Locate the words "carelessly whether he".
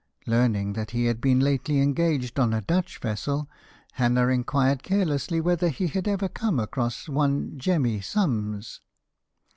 4.81-5.85